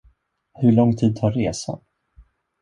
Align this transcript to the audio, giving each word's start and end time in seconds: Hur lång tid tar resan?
Hur 0.55 0.71
lång 0.71 0.95
tid 0.95 1.15
tar 1.15 1.31
resan? 1.31 1.79